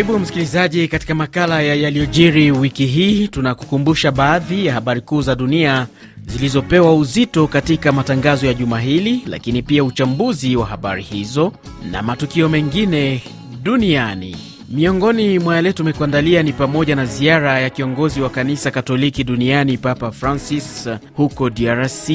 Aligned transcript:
Karibu 0.00 0.18
msikilizaji 0.18 0.88
katika 0.88 1.14
makala 1.14 1.62
ya 1.62 1.74
yaliyojiri 1.74 2.50
wiki 2.50 2.86
hii. 2.86 3.28
Tunakukumbusha 3.28 4.12
baadhi 4.12 4.66
ya 4.66 4.74
habari 4.74 5.00
kuu 5.00 5.22
za 5.22 5.34
dunia 5.34 5.86
zilizopewa 6.26 6.94
uzito 6.94 7.46
katika 7.46 7.92
matangazo 7.92 8.46
ya 8.46 8.54
juma 8.54 8.80
hili, 8.80 9.22
lakini 9.26 9.62
pia 9.62 9.84
uchambuzi 9.84 10.56
wa 10.56 10.66
habari 10.66 11.02
hizo 11.02 11.52
na 11.90 12.02
matukio 12.02 12.48
mengine 12.48 13.22
duniani. 13.62 14.36
Miongoni 14.70 15.38
mwa 15.38 15.56
yale 15.56 15.72
tumekuandalia 15.72 16.42
ni 16.42 16.52
pamoja 16.52 16.96
na 16.96 17.06
ziara 17.06 17.60
ya 17.60 17.70
kiongozi 17.70 18.20
wa 18.20 18.30
kanisa 18.30 18.70
Katoliki 18.70 19.24
duniani 19.24 19.78
Papa 19.78 20.10
Francis 20.10 20.88
huko 21.16 21.50
DRC, 21.50 22.08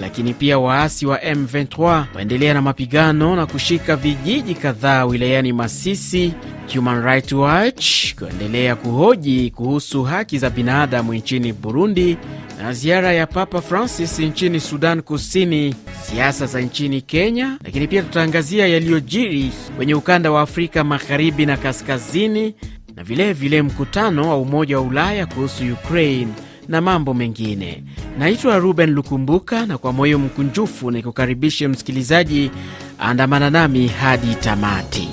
lakini 0.00 0.34
pia 0.34 0.58
waasi 0.58 1.06
wa 1.06 1.18
M23 1.18 2.04
waendelea 2.14 2.54
na 2.54 2.62
mapigano 2.62 3.36
na 3.36 3.46
kushika 3.46 3.96
vijiji 3.96 4.54
kadhaa 4.54 5.04
wilayani 5.04 5.52
Masisi, 5.52 6.32
Human 6.74 7.02
Rights 7.04 7.32
Watch 7.32 8.14
kuendelea 8.14 8.76
kuhoji 8.76 9.50
kuhusu 9.50 10.02
haki 10.04 10.38
za 10.38 10.50
binadamu 10.50 11.14
nchini 11.14 11.52
Burundi, 11.52 12.16
na 12.62 12.72
ziara 12.72 13.12
ya 13.12 13.26
Papa 13.26 13.60
Francis 13.62 14.18
nchini 14.18 14.60
Sudan 14.60 15.02
Kusini, 15.02 15.74
siasa 16.02 16.46
za 16.46 16.60
nchini 16.60 17.00
Kenya, 17.00 17.58
lakini 17.64 17.88
pia 17.88 18.02
tutaangazia 18.02 18.66
yaliyojiri 18.66 19.50
kwenye 19.76 19.94
ukanda 19.94 20.30
wa 20.30 20.40
Afrika 20.42 20.84
magharibi 20.84 21.46
na 21.46 21.56
kaskazini, 21.56 22.54
na 22.96 23.04
vilevile 23.04 23.32
vile 23.32 23.62
mkutano 23.62 24.28
wa 24.28 24.36
Umoja 24.36 24.78
wa 24.78 24.84
Ulaya 24.86 25.26
kuhusu 25.26 25.64
Ukraine 25.72 26.32
na 26.68 26.80
mambo 26.80 27.14
mengine. 27.14 27.82
Naitwa 28.18 28.58
Ruben 28.58 28.90
Lukumbuka, 28.90 29.66
na 29.66 29.78
kwa 29.78 29.92
moyo 29.92 30.18
mkunjufu 30.18 30.90
nikukaribishe 30.90 31.68
msikilizaji, 31.68 32.50
andamana 32.98 33.50
nami 33.50 33.88
hadi 33.88 34.34
tamati. 34.34 35.08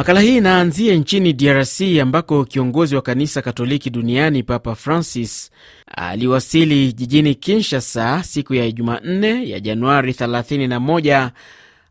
Makala 0.00 0.20
hii 0.20 0.36
inaanzia 0.36 0.94
nchini 0.94 1.32
DRC 1.32 1.80
ambako 2.02 2.44
kiongozi 2.44 2.96
wa 2.96 3.02
kanisa 3.02 3.42
Katoliki 3.42 3.90
duniani 3.90 4.42
Papa 4.42 4.74
Francis 4.74 5.50
aliwasili 5.96 6.92
jijini 6.92 7.34
Kinshasa 7.34 8.22
siku 8.22 8.54
ya 8.54 8.70
Jumanne 8.70 9.48
ya 9.48 9.60
Januari 9.60 10.12
31 10.12 11.30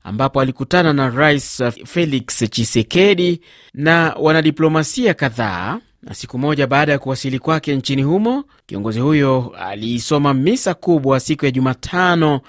ambapo 0.03 0.41
alikutana 0.41 0.93
na 0.93 1.09
Rais 1.09 1.63
Felix 1.85 2.25
Tshisekedi 2.49 3.41
na 3.73 4.15
wanadiplomasia 4.19 5.13
kadhaa. 5.13 5.79
Na 6.03 6.13
siku 6.13 6.37
moja 6.37 6.67
baada 6.67 6.91
ya 6.91 6.99
kuwasili 6.99 7.39
kwake 7.39 7.75
nchini 7.75 8.03
humo, 8.03 8.43
kiongozi 8.65 8.99
huyo 8.99 9.53
aliisoma 9.59 10.33
misa 10.33 10.73
kubwa 10.73 11.19
siku 11.19 11.45
ya 11.45 11.51
Jumatano 11.51 12.41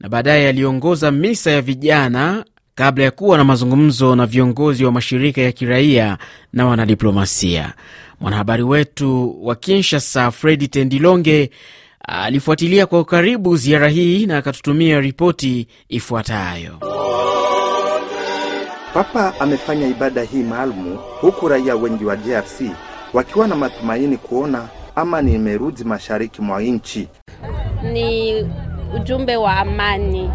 na 0.00 0.08
baadaye 0.08 0.48
aliongoza 0.48 1.10
misa 1.10 1.50
ya 1.50 1.62
vijana 1.62 2.44
kabla 2.80 3.04
ya 3.04 3.10
kuwa 3.10 3.38
na 3.38 3.44
mazungumzo 3.44 4.16
na 4.16 4.26
viongozi 4.26 4.84
wa 4.84 4.92
mashirika 4.92 5.40
ya 5.40 5.52
kiraia 5.52 6.18
na 6.52 6.66
wanadiplomasia. 6.66 7.72
Mwanahabari 8.20 8.62
wetu 8.62 9.36
wa 9.46 9.54
Kinshasa, 9.54 10.30
Fredi 10.30 10.68
Tendilonge, 10.68 11.50
alifuatilia 12.08 12.86
kwa 12.86 13.00
ukaribu 13.00 13.56
ziara 13.56 13.88
hii 13.88 14.26
na 14.26 14.36
akatutumia 14.38 15.00
ripoti 15.00 15.66
ifuatayo. 15.88 16.78
Papa 18.94 19.34
amefanya 19.40 19.86
ibada 19.88 20.22
hii 20.22 20.42
maalumu 20.42 20.98
huku 21.20 21.48
raia 21.48 21.76
wengi 21.76 22.04
wa 22.04 22.16
DRC 22.16 22.60
wakiwa 23.12 23.48
na 23.48 23.56
matumaini 23.56 24.16
kuona 24.16 24.68
amani 24.96 25.34
imerudi 25.34 25.84
mashariki 25.84 26.42
mwa 26.42 26.62
nchi. 26.62 27.08
Ni 27.92 28.34
ujumbe 28.96 29.36
wa 29.36 29.56
amani 29.56 30.30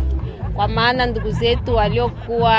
kwa 0.55 0.67
maana 0.67 1.05
ndugu 1.05 1.31
zetu 1.31 1.75
waliokuwa 1.75 2.57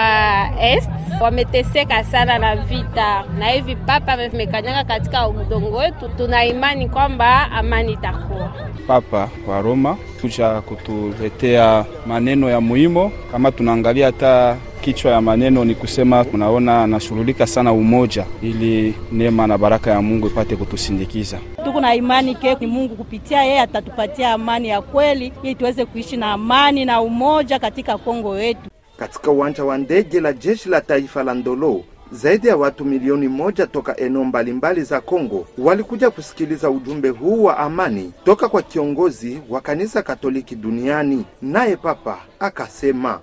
est 0.61 0.91
wameteseka 1.21 2.05
sana 2.05 2.39
na 2.39 2.57
vita, 2.57 3.25
na 3.39 3.49
hivi 3.49 3.77
papa 3.77 4.17
vimekanyaga 4.17 4.85
katika 4.85 5.29
udongo 5.29 5.77
wetu. 5.77 6.09
Tuna 6.17 6.45
imani 6.45 6.89
kwamba 6.89 7.51
amani 7.51 7.93
itakuwa. 7.93 8.53
Papa 8.87 9.29
wa 9.49 9.61
Roma 9.63 9.97
kuja 10.21 10.61
kutuletea 10.61 11.85
maneno 12.07 12.51
ya 12.51 12.61
muhimu, 12.61 13.13
kama 13.33 13.53
tunaangalia 13.53 14.07
hata 14.07 14.57
kichwa 14.87 15.13
ya 15.13 15.21
maneno 15.21 15.65
ni 15.65 15.75
kusema, 15.75 16.25
tunaona 16.25 16.83
anashughulika 16.83 17.47
sana 17.47 17.73
umoja, 17.73 18.27
ili 18.43 18.95
neema 19.13 19.47
na 19.47 19.59
baraka 19.59 19.91
ya 19.91 20.03
Mungu 20.03 20.27
ipate 20.27 20.57
kutusindikiza. 20.57 21.39
Tuko 21.65 21.81
na 21.81 21.95
imani 21.95 22.35
ke 22.35 22.57
ni 22.61 22.67
Mungu 22.67 22.97
kupitia 22.97 23.43
yeye 23.45 23.61
atatupatia 23.61 24.33
amani 24.33 24.69
ya 24.69 24.83
kweli, 24.83 25.33
ili 25.43 25.55
tuweze 25.55 25.85
kuishi 25.85 26.17
na 26.17 26.33
amani 26.33 26.85
na 26.85 27.01
umoja 27.01 27.59
katika 27.59 27.99
Kongo 27.99 28.39
yetu. 28.39 28.71
Katika 28.99 29.31
uwanja 29.31 29.65
wa 29.65 29.79
ndege 29.79 30.21
la 30.21 30.33
jeshi 30.33 30.69
la 30.69 30.81
taifa 30.81 31.23
la 31.23 31.35
Ndolo, 31.35 31.83
zaidi 32.13 32.49
ya 32.49 32.57
watu 32.57 32.85
milioni 32.85 33.29
moja 33.29 33.67
toka 33.67 33.97
eneo 33.97 34.25
mbalimbali 34.25 34.83
za 34.83 35.01
Kongo 35.01 35.47
walikuja 35.59 36.11
kusikiliza 36.11 36.71
ujumbe 36.71 37.09
huu 37.09 37.45
wa 37.45 37.59
amani 37.59 38.13
toka 38.25 38.49
kwa 38.49 38.63
kiongozi 38.63 39.39
wa 39.49 39.61
kanisa 39.61 40.03
Katoliki 40.03 40.57
duniani. 40.57 41.25
Naye 41.43 41.77
Papa 41.77 42.19
akasema 42.41 43.21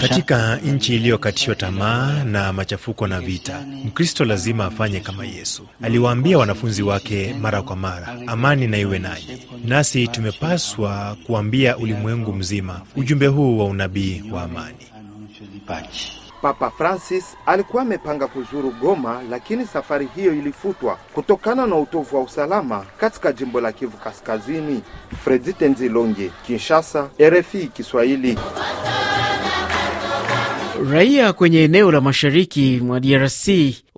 katika 0.00 0.56
nchi 0.56 0.94
iliyokatishwa 0.94 1.54
tamaa 1.54 2.24
na 2.24 2.52
machafuko 2.52 3.06
na 3.06 3.20
vita, 3.20 3.60
Mkristo 3.84 4.24
lazima 4.24 4.64
afanye 4.64 5.00
kama 5.00 5.24
Yesu 5.26 5.62
aliwaambia 5.82 6.38
wanafunzi 6.38 6.82
wake 6.82 7.34
mara 7.40 7.62
kwa 7.62 7.76
mara, 7.76 8.08
amani 8.26 8.66
na 8.66 8.78
iwe 8.78 8.98
nanyi. 8.98 9.42
Nasi 9.64 10.08
tumepaswa 10.08 11.16
kuambia 11.26 11.76
ulimwengu 11.76 12.32
mzima 12.32 12.80
ujumbe 12.96 13.26
huu 13.26 13.58
wa 13.58 13.64
unabii 13.64 14.22
wa 14.32 14.42
amani. 14.42 14.76
Papa 16.46 16.70
Francis 16.70 17.36
alikuwa 17.46 17.82
amepanga 17.82 18.26
kuzuru 18.26 18.70
Goma, 18.70 19.22
lakini 19.30 19.66
safari 19.66 20.08
hiyo 20.16 20.32
ilifutwa 20.34 20.98
kutokana 21.14 21.66
na 21.66 21.76
utovu 21.76 22.16
wa 22.16 22.22
usalama 22.22 22.84
katika 23.00 23.32
jimbo 23.32 23.60
la 23.60 23.72
Kivu 23.72 23.96
Kaskazini. 23.96 24.82
Fredi 25.24 25.52
Tenzilonge, 25.52 26.30
Kinshasa, 26.46 27.08
RFI 27.22 27.66
Kiswahili. 27.66 28.38
Raia 30.90 31.32
kwenye 31.32 31.62
eneo 31.64 31.92
la 31.92 32.00
mashariki 32.00 32.80
mwa 32.84 33.00
DRC 33.00 33.48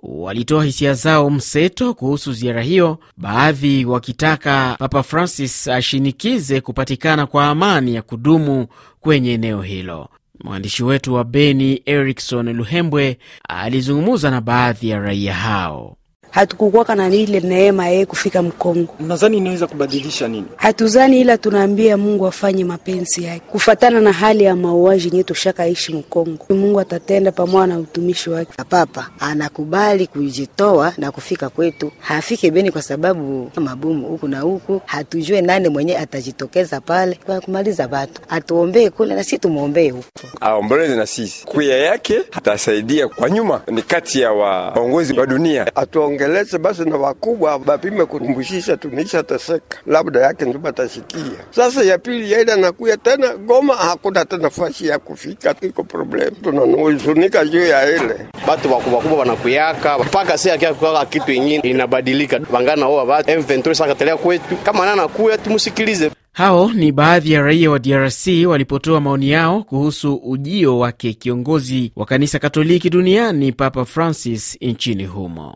walitoa 0.03 0.65
hisia 0.65 0.93
zao 0.93 1.29
mseto 1.29 1.93
kuhusu 1.93 2.33
ziara 2.33 2.61
hiyo, 2.61 2.97
baadhi 3.17 3.85
wakitaka 3.85 4.75
Papa 4.79 5.03
Francis 5.03 5.67
ashinikize 5.67 6.61
kupatikana 6.61 7.25
kwa 7.27 7.45
amani 7.47 7.95
ya 7.95 8.01
kudumu 8.01 8.67
kwenye 8.99 9.33
eneo 9.33 9.61
hilo. 9.61 10.09
Mwandishi 10.43 10.83
wetu 10.83 11.13
wa 11.13 11.23
Beni 11.23 11.81
Erikson 11.85 12.53
Luhembwe 12.53 13.17
alizungumza 13.49 14.31
na 14.31 14.41
baadhi 14.41 14.89
ya 14.89 14.99
raia 14.99 15.33
hao. 15.33 15.97
Hatukukwaka 16.31 16.95
na 16.95 17.07
ile 17.09 17.39
neema 17.39 17.87
yeye 17.87 18.05
kufika 18.05 18.41
Mkongo. 18.41 18.95
Mnadhani 18.99 19.37
inaweza 19.37 19.67
kubadilisha 19.67 20.27
nini? 20.27 20.45
Hatuzani, 20.55 21.21
ila 21.21 21.37
tunaambia 21.37 21.97
Mungu 21.97 22.27
afanye 22.27 22.63
mapenzi 22.65 23.23
yake 23.23 23.41
kufatana 23.51 23.99
na 24.01 24.11
hali 24.11 24.43
ya 24.43 24.55
mauaji 24.55 25.05
yenyewe 25.05 25.23
tushakaishi 25.23 25.93
Mkongo. 25.93 26.45
Mungu 26.49 26.79
atatenda 26.79 27.31
pamoja 27.31 27.67
na 27.67 27.79
utumishi 27.79 28.29
wake. 28.29 28.51
Papa 28.69 29.09
anakubali 29.19 30.07
kujitoa 30.07 30.93
na 30.97 31.11
kufika 31.11 31.49
kwetu, 31.49 31.91
hafike 31.99 32.51
Beni 32.51 32.71
kwa 32.71 32.81
sababu 32.81 33.51
mabomu 33.55 34.07
huku 34.07 34.27
na 34.27 34.39
huku, 34.41 34.81
hatujue 34.85 35.41
nani 35.41 35.69
mwenye 35.69 35.97
atajitokeza 35.97 36.81
pale 36.81 37.19
kwa 37.25 37.41
kumaliza 37.41 37.87
watu. 37.91 38.21
Atuombee 38.29 38.89
kule 38.89 39.15
na 39.15 39.23
sisi 39.23 39.37
tumwombee 39.37 39.89
huku, 39.89 40.05
aomboleze 40.41 40.95
na 40.95 41.05
sisi 41.05 41.45
kuya 41.45 41.77
yake, 41.77 42.19
atasaidia 42.31 43.07
kwa 43.07 43.29
nyuma. 43.29 43.61
Ni 43.71 43.81
kati 43.81 44.21
ya 44.21 44.31
waongozi 44.31 45.19
wa 45.19 45.25
dunia 45.25 45.75
Atu 45.75 45.99
ongeleze 46.19 46.57
basi 46.57 46.85
na 46.85 46.97
wakubwa 46.97 47.59
bapime 47.59 48.05
kurumbushisha, 48.05 48.77
tunaisha 48.77 49.23
teseka, 49.23 49.77
labda 49.87 50.19
yake 50.19 50.45
ndio 50.45 50.59
batashikia. 50.59 51.21
Sasa 51.51 51.83
ya 51.83 51.97
pili 51.97 52.31
yaida 52.31 52.55
nakuya 52.55 52.97
tena 52.97 53.37
Goma, 53.37 53.75
hakuna 53.75 54.25
tena 54.25 54.43
nafasi 54.43 54.87
ya 54.87 54.99
kufika, 54.99 55.55
iko 55.61 55.83
problem, 55.83 56.35
tunanuzunika 56.43 57.45
juu 57.45 57.65
ya 57.65 57.89
ile 57.89 58.15
batu 58.47 58.73
wakubwa 58.73 59.01
kubwa 59.01 59.17
wanakuyaka 59.19 59.99
mpaka 59.99 60.37
si 60.37 60.51
akiakukaka 60.51 61.05
kitu 61.05 61.31
ingine 61.31 61.69
inabadilika, 61.69 62.39
bangana 62.39 62.87
oa 62.87 63.05
batu 63.05 63.31
M23 63.31 63.73
sakatelea 63.73 64.17
kwetu, 64.17 64.55
kama 64.63 64.85
nana 64.85 65.07
kuya 65.07 65.37
tumusikilize. 65.37 66.11
Hao 66.33 66.71
ni 66.73 66.91
baadhi 66.91 67.31
ya 67.31 67.41
raia 67.41 67.71
wa 67.71 67.79
DRC 67.79 68.27
walipotoa 68.47 69.01
maoni 69.01 69.29
yao 69.29 69.63
kuhusu 69.63 70.15
ujio 70.15 70.79
wake 70.79 71.13
kiongozi 71.13 71.91
wa 71.95 72.05
kanisa 72.05 72.39
Katoliki 72.39 72.89
duniani 72.89 73.51
Papa 73.51 73.85
Francis 73.85 74.57
nchini 74.61 75.05
humo. 75.05 75.55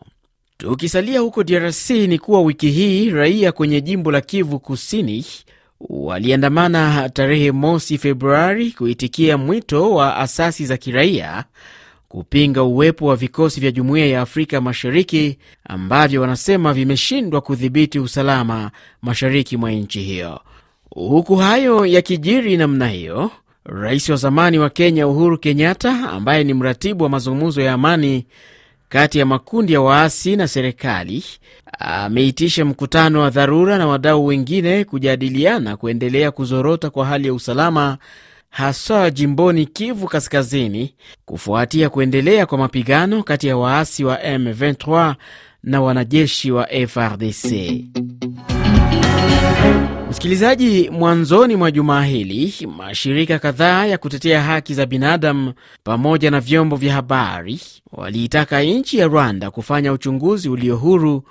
Tukisalia 0.64 1.20
huko 1.20 1.44
DRC 1.44 1.90
ni 1.90 2.18
kuwa 2.18 2.42
wiki 2.42 2.70
hii 2.70 3.10
raia 3.10 3.52
kwenye 3.52 3.80
jimbo 3.80 4.10
la 4.12 4.20
Kivu 4.20 4.58
Kusini 4.60 5.24
waliandamana 5.80 7.08
tarehe 7.08 7.52
mosi 7.52 7.98
Februari 7.98 8.70
kuitikia 8.72 9.38
mwito 9.38 9.90
wa 9.94 10.16
asasi 10.16 10.66
za 10.66 10.76
kiraia 10.76 11.44
kupinga 12.08 12.62
uwepo 12.62 13.06
wa 13.06 13.16
vikosi 13.16 13.60
vya 13.60 13.70
Jumuiya 13.70 14.06
ya 14.06 14.20
Afrika 14.20 14.60
Mashariki 14.60 15.38
ambavyo 15.68 16.20
wanasema 16.20 16.72
vimeshindwa 16.74 17.40
kudhibiti 17.40 17.98
usalama 17.98 18.70
mashariki 19.02 19.56
mwa 19.56 19.70
nchi 19.70 20.00
hiyo. 20.02 20.40
Huku 20.90 21.36
hayo 21.36 21.86
yakijiri 21.86 22.56
namna 22.56 22.88
hiyo, 22.88 23.30
rais 23.64 24.08
wa 24.08 24.16
zamani 24.16 24.58
wa 24.58 24.70
Kenya 24.70 25.08
Uhuru 25.08 25.38
Kenyatta, 25.38 26.10
ambaye 26.10 26.44
ni 26.44 26.54
mratibu 26.54 27.04
wa 27.04 27.10
mazungumzo 27.10 27.60
ya 27.60 27.72
amani 27.72 28.26
kati 28.88 29.18
ya 29.18 29.26
makundi 29.26 29.72
ya 29.72 29.80
waasi 29.80 30.36
na 30.36 30.48
serikali, 30.48 31.24
ameitisha 31.78 32.64
mkutano 32.64 33.20
wa 33.20 33.30
dharura 33.30 33.78
na 33.78 33.86
wadau 33.86 34.26
wengine 34.26 34.84
kujadiliana 34.84 35.76
kuendelea 35.76 36.30
kuzorota 36.30 36.90
kwa 36.90 37.06
hali 37.06 37.26
ya 37.26 37.34
usalama 37.34 37.98
haswa 38.50 39.10
jimboni 39.10 39.66
Kivu 39.66 40.06
Kaskazini, 40.06 40.94
kufuatia 41.24 41.90
kuendelea 41.90 42.46
kwa 42.46 42.58
mapigano 42.58 43.22
kati 43.22 43.46
ya 43.48 43.56
waasi 43.56 44.04
wa 44.04 44.16
M23 44.16 45.14
na 45.62 45.80
wanajeshi 45.80 46.50
wa 46.50 46.66
FRDC. 46.88 47.44
Msikilizaji, 50.10 50.90
mwanzoni 50.90 51.56
mwa 51.56 51.70
jumaa 51.70 52.02
hili 52.02 52.54
mashirika 52.76 53.38
kadhaa 53.38 53.86
ya 53.86 53.98
kutetea 53.98 54.42
haki 54.42 54.74
za 54.74 54.86
binadamu 54.86 55.52
pamoja 55.84 56.30
na 56.30 56.40
vyombo 56.40 56.76
vya 56.76 56.94
habari 56.94 57.60
waliitaka 57.92 58.62
nchi 58.62 58.98
ya 58.98 59.06
Rwanda 59.06 59.50
kufanya 59.50 59.92
uchunguzi 59.92 60.48
ulio 60.48 60.76
huru 60.76 61.22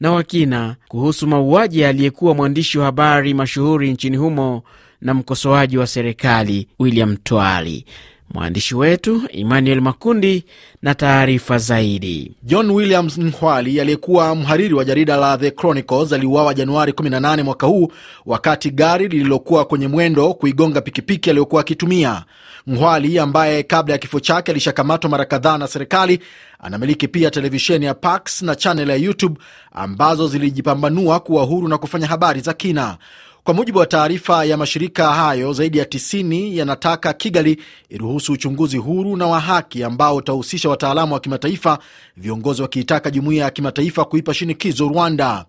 na 0.00 0.12
wakina 0.12 0.76
kuhusu 0.88 1.26
mauaji 1.26 1.84
aliyekuwa 1.84 2.34
mwandishi 2.34 2.78
wa 2.78 2.84
habari 2.84 3.34
mashuhuri 3.34 3.92
nchini 3.92 4.16
humo 4.16 4.62
na 5.00 5.14
mkosoaji 5.14 5.78
wa 5.78 5.86
serikali 5.86 6.68
William 6.78 7.16
Twali. 7.16 7.84
Mwandishi 8.34 8.74
wetu 8.74 9.22
Emmanuel 9.30 9.80
Makundi 9.80 10.44
na 10.82 10.94
taarifa 10.94 11.58
zaidi. 11.58 12.32
John 12.42 12.70
Williams 12.70 13.18
Nkwali 13.18 13.80
aliyekuwa 13.80 14.34
mhariri 14.34 14.74
wa 14.74 14.84
jarida 14.84 15.16
la 15.16 15.38
The 15.38 15.50
Chronicles 15.50 16.12
aliuawa 16.12 16.54
Januari 16.54 16.92
18 16.92 17.42
mwaka 17.42 17.66
huu 17.66 17.88
wakati 18.26 18.70
gari 18.70 19.08
lililokuwa 19.08 19.64
kwenye 19.64 19.88
mwendo 19.88 20.34
kuigonga 20.34 20.80
pikipiki 20.80 21.30
aliyokuwa 21.30 21.60
akitumia. 21.60 22.24
Nkwali 22.66 23.18
ambaye 23.18 23.62
kabla 23.62 23.94
ya 23.94 23.98
kifo 23.98 24.20
chake 24.20 24.50
alishakamatwa 24.50 25.10
mara 25.10 25.24
kadhaa 25.24 25.58
na 25.58 25.68
serikali, 25.68 26.20
anamiliki 26.58 27.08
pia 27.08 27.30
televisheni 27.30 27.84
ya 27.84 27.94
Pax 27.94 28.42
na 28.42 28.54
chanel 28.56 28.88
ya 28.90 28.96
YouTube 28.96 29.40
ambazo 29.72 30.28
zilijipambanua 30.28 31.20
kuwa 31.20 31.44
huru 31.44 31.68
na 31.68 31.78
kufanya 31.78 32.06
habari 32.06 32.40
za 32.40 32.52
kina. 32.52 32.96
Kwa 33.44 33.54
mujibu 33.54 33.78
wa 33.78 33.86
taarifa 33.86 34.44
ya 34.44 34.56
mashirika 34.56 35.12
hayo, 35.14 35.52
zaidi 35.52 35.78
ya 35.78 35.84
90 35.84 36.56
yanataka 36.56 37.12
Kigali 37.12 37.58
iruhusu 37.88 38.32
uchunguzi 38.32 38.76
huru 38.76 39.16
na 39.16 39.26
wa 39.26 39.40
haki 39.40 39.84
ambao 39.84 40.16
utahusisha 40.16 40.68
wataalamu 40.68 41.14
wa 41.14 41.20
kimataifa, 41.20 41.78
viongozi 42.16 42.62
wakiitaka 42.62 43.10
jumuiya 43.10 43.44
ya 43.44 43.50
kimataifa 43.50 44.04
kuipa 44.04 44.34
shinikizo 44.34 44.88
Rwanda. 44.88 45.44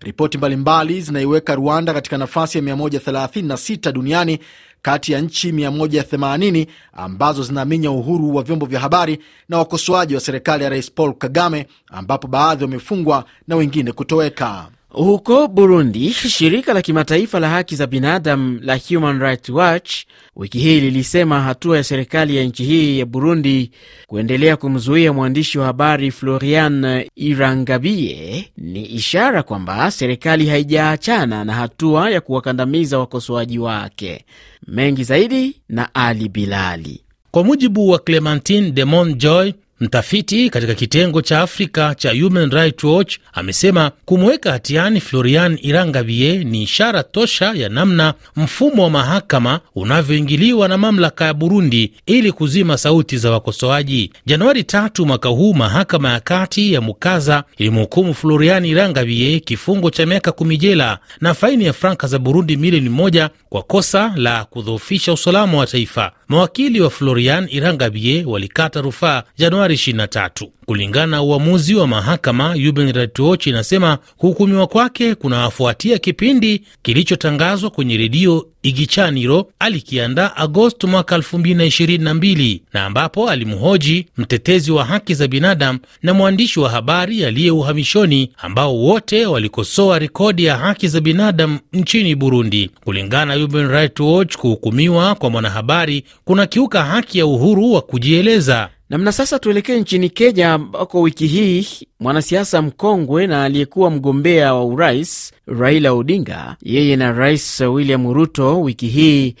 Ripoti 0.00 0.38
mbalimbali 0.38 1.00
zinaiweka 1.00 1.54
Rwanda 1.54 1.94
katika 1.94 2.18
nafasi 2.18 2.58
ya 2.58 2.64
136 2.64 3.92
duniani 3.92 4.38
kati 4.82 5.12
ya 5.12 5.20
nchi 5.20 5.52
180 5.52 6.66
ambazo 6.92 7.42
zinaminya 7.42 7.90
uhuru 7.90 8.34
wa 8.34 8.42
vyombo 8.42 8.66
vya 8.66 8.80
habari 8.80 9.18
na 9.48 9.58
wakosoaji 9.58 10.14
wa 10.14 10.20
serikali 10.20 10.64
ya 10.64 10.70
Rais 10.70 10.92
Paul 10.92 11.14
Kagame, 11.14 11.66
ambapo 11.90 12.28
baadhi 12.28 12.64
wamefungwa 12.64 13.24
na 13.48 13.56
wengine 13.56 13.92
kutoweka. 13.92 14.68
Huko 14.88 15.48
Burundi, 15.48 16.10
shirika 16.12 16.74
la 16.74 16.82
kimataifa 16.82 17.40
la 17.40 17.48
haki 17.48 17.76
za 17.76 17.86
binadamu 17.86 18.58
la 18.62 18.78
Human 18.88 19.20
Rights 19.20 19.48
Watch 19.48 19.92
wiki 20.36 20.58
hii 20.58 20.80
lilisema 20.80 21.40
hatua 21.40 21.76
ya 21.76 21.84
serikali 21.84 22.36
ya 22.36 22.44
nchi 22.44 22.64
hii 22.64 22.98
ya 22.98 23.06
Burundi 23.06 23.70
kuendelea 24.06 24.56
kumzuia 24.56 25.12
mwandishi 25.12 25.58
wa 25.58 25.66
habari 25.66 26.10
Florian 26.10 27.04
Irangabie 27.16 28.48
ni 28.56 28.86
ishara 28.86 29.42
kwamba 29.42 29.90
serikali 29.90 30.46
haijaachana 30.46 31.44
na 31.44 31.52
hatua 31.54 32.10
ya 32.10 32.20
kuwakandamiza 32.20 32.98
wakosoaji 32.98 33.58
wake. 33.58 34.24
Mengi 34.66 35.04
zaidi 35.04 35.56
na 35.68 35.94
Ali 35.94 36.28
Bilali. 36.28 37.00
Kwa 37.30 37.44
mujibu 37.44 37.88
wa 37.88 37.98
Clementine 37.98 38.70
Demon 38.70 39.14
Joy, 39.14 39.52
Mtafiti 39.80 40.50
katika 40.50 40.74
kitengo 40.74 41.22
cha 41.22 41.40
Afrika 41.40 41.94
cha 41.94 42.12
Human 42.22 42.50
Rights 42.50 42.84
Watch 42.84 43.16
amesema 43.32 43.90
kumweka 44.04 44.52
hatiani 44.52 45.00
Florian 45.00 45.58
Irangavie 45.62 46.44
ni 46.44 46.62
ishara 46.62 47.02
tosha 47.02 47.52
ya 47.54 47.68
namna 47.68 48.14
mfumo 48.36 48.82
wa 48.82 48.90
mahakama 48.90 49.60
unavyoingiliwa 49.74 50.68
na 50.68 50.78
mamlaka 50.78 51.24
ya 51.24 51.34
Burundi 51.34 51.92
ili 52.06 52.32
kuzima 52.32 52.78
sauti 52.78 53.16
za 53.18 53.30
wakosoaji. 53.30 54.10
Januari 54.26 54.64
tatu 54.64 55.06
mwaka 55.06 55.28
huu, 55.28 55.54
mahakama 55.54 56.12
ya 56.12 56.20
kati 56.20 56.72
ya 56.72 56.80
Mukaza 56.80 57.44
ilimhukumu 57.58 58.14
Florian 58.14 58.64
Irangavie 58.64 59.40
kifungo 59.40 59.90
cha 59.90 60.06
miaka 60.06 60.32
kumi 60.32 60.56
jela 60.56 60.98
na 61.20 61.34
faini 61.34 61.64
ya 61.64 61.72
franka 61.72 62.06
za 62.06 62.18
Burundi 62.18 62.56
milioni 62.56 62.88
moja 62.88 63.30
kwa 63.48 63.62
kosa 63.62 64.12
la 64.16 64.44
kudhoofisha 64.44 65.12
usalama 65.12 65.58
wa 65.58 65.66
taifa. 65.66 66.12
Mawakili 66.28 66.80
wa 66.80 66.90
Florian 66.90 67.48
Irangavie 67.50 68.24
walikata 68.24 68.80
rufaa 68.80 69.22
Januari 69.38 69.67
23. 69.74 70.48
Kulingana 70.66 71.06
na 71.06 71.22
uamuzi 71.22 71.74
wa 71.74 71.86
mahakama, 71.86 72.48
Human 72.54 72.92
Rights 72.92 73.18
Watch 73.18 73.46
inasema 73.46 73.98
kuhukumiwa 74.16 74.66
kwake 74.66 75.14
kunawafuatia 75.14 75.98
kipindi 75.98 76.62
kilichotangazwa 76.82 77.70
kwenye 77.70 77.96
redio 77.96 78.46
Igichaniro 78.62 79.50
alikiandaa 79.58 80.36
Agosti 80.36 80.86
mwaka 80.86 81.16
2022 81.18 82.60
na 82.72 82.84
ambapo 82.86 83.30
alimhoji 83.30 84.06
mtetezi 84.16 84.72
wa 84.72 84.84
haki 84.84 85.14
za 85.14 85.28
binadamu 85.28 85.78
na 86.02 86.14
mwandishi 86.14 86.60
wa 86.60 86.70
habari 86.70 87.24
aliye 87.24 87.50
uhamishoni 87.50 88.30
ambao 88.38 88.76
wote 88.76 89.26
walikosoa 89.26 89.98
rekodi 89.98 90.44
ya 90.44 90.56
haki 90.56 90.88
za 90.88 91.00
binadamu 91.00 91.58
nchini 91.72 92.14
Burundi. 92.14 92.70
Kulingana 92.84 93.36
na 93.36 93.42
Human 93.44 93.68
Rights 93.68 94.00
Watch, 94.00 94.36
kuhukumiwa 94.36 95.14
kwa 95.14 95.30
mwanahabari 95.30 96.04
kunakiuka 96.24 96.84
haki 96.84 97.18
ya 97.18 97.26
uhuru 97.26 97.72
wa 97.72 97.82
kujieleza. 97.82 98.68
Namna 98.90 99.12
sasa, 99.12 99.38
tuelekee 99.38 99.80
nchini 99.80 100.10
Kenya 100.10 100.52
ambako 100.52 101.00
wiki 101.02 101.26
hii 101.26 101.66
mwanasiasa 102.00 102.62
mkongwe 102.62 103.26
na 103.26 103.44
aliyekuwa 103.44 103.90
mgombea 103.90 104.54
wa 104.54 104.64
urais 104.64 105.32
Raila 105.46 105.92
Odinga, 105.92 106.56
yeye 106.62 106.96
na 106.96 107.12
Rais 107.12 107.60
William 107.60 108.12
Ruto 108.12 108.60
wiki 108.62 108.86
hii 108.86 109.34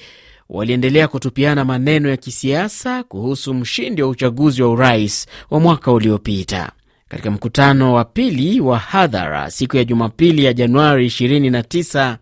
waliendelea 0.48 1.08
kutupiana 1.08 1.64
maneno 1.64 2.08
ya 2.08 2.16
kisiasa 2.16 3.02
kuhusu 3.02 3.54
mshindi 3.54 4.02
wa 4.02 4.08
uchaguzi 4.08 4.62
wa 4.62 4.68
urais 4.70 5.26
wa 5.50 5.60
mwaka 5.60 5.92
uliopita. 5.92 6.72
Katika 7.08 7.30
mkutano 7.30 7.94
wa 7.94 8.04
pili 8.04 8.60
wa 8.60 8.78
hadhara 8.78 9.50
siku 9.50 9.76
ya 9.76 9.84
Jumapili 9.84 10.44
ya 10.44 10.52
Januari 10.52 11.06
29 11.06 12.16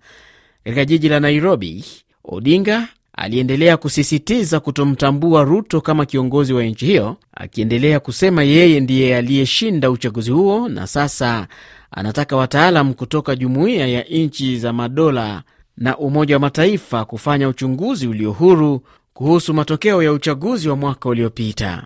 katika 0.64 0.85
jiji 0.85 1.09
la 1.09 1.21
Nairobi, 1.21 1.85
Odinga 2.25 2.88
aliendelea 3.16 3.76
kusisitiza 3.76 4.61
kutomtambua 4.61 5.44
Ruto 5.44 5.80
kama 5.80 6.06
kiongozi 6.06 6.52
wa 6.52 6.64
nchi 6.64 6.87
hiyo, 6.87 7.16
akiendelea 7.35 8.00
kusema 8.00 8.42
yeye 8.42 8.80
ndiye 8.80 9.16
aliyeshinda 9.16 9.90
uchaguzi 9.90 10.30
huo 10.30 10.68
na 10.68 10.87
sasa 10.87 11.46
anataka 11.90 12.37
wataalam 12.37 12.94
kutoka 12.94 13.37
jumuiya 13.37 13.87
ya 13.87 14.02
nchi 14.02 14.58
za 14.58 14.73
madola 14.73 15.42
na 15.76 15.99
Umoja 15.99 16.35
wa 16.35 16.40
Mataifa 16.40 17.04
kufanya 17.04 17.49
uchunguzi 17.49 18.06
ulio 18.08 18.32
huru 18.32 18.82
kuhusu 19.14 19.54
matokeo 19.54 20.02
ya 20.02 20.12
uchaguzi 20.12 20.68
wa 20.68 20.76
mwaka 20.76 21.08
uliopita. 21.08 21.82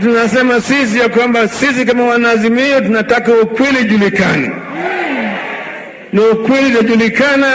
Tunasema 0.00 0.60
sisi 0.60 0.98
ya 0.98 1.08
kwamba 1.08 1.48
sisi 1.48 1.84
kama 1.84 2.04
wanaazimio 2.04 2.80
tunataka 2.80 3.32
ukweli 3.42 3.84
julikane, 3.90 4.50
na 6.12 6.22
ukweli 6.32 6.76
utajulikana 6.76 7.52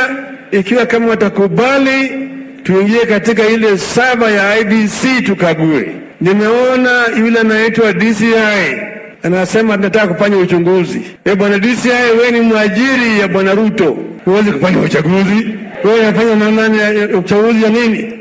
ikiwa 0.51 0.85
kama 0.85 1.07
watakubali 1.07 2.29
tuingie 2.63 3.05
katika 3.05 3.47
ile 3.47 3.77
saba 3.77 4.31
ya 4.31 4.59
IBC 4.59 5.25
tukague. 5.25 5.95
Nimeona 6.21 7.05
yule 7.19 7.39
anaitwa 7.39 7.93
DCI 7.93 8.77
anasema 9.23 9.75
tunataka 9.77 10.13
kufanya 10.13 10.37
uchunguzi. 10.37 11.01
E 11.25 11.35
bwana 11.35 11.59
DCI, 11.59 11.89
wewe 11.89 12.31
ni 12.31 12.41
mwajiri 12.41 13.19
ya 13.19 13.27
bwana 13.27 13.53
Ruto, 13.55 13.97
huwezi 14.25 14.51
kufanya 14.51 14.79
uchaguzi. 14.79 15.49
Wewe 15.83 15.99
unafanya 15.99 16.35
nani 16.51 17.13
uchaguzi 17.13 17.63
ya 17.63 17.69
nini? 17.69 18.13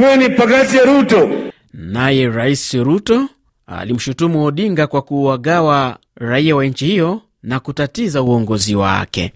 Wewe 0.00 0.16
ni 0.16 0.28
pagasi 0.28 0.76
ya 0.76 0.84
Ruto. 0.84 1.30
Naye 1.74 2.28
Rais 2.28 2.74
Ruto 2.74 3.28
alimshutumu 3.66 4.44
Odinga 4.44 4.86
kwa 4.86 5.02
kuwagawa 5.02 5.98
raia 6.16 6.56
wa 6.56 6.64
nchi 6.64 6.86
hiyo 6.86 7.22
na 7.42 7.60
kutatiza 7.60 8.22
uongozi 8.22 8.74
wake. 8.74 9.32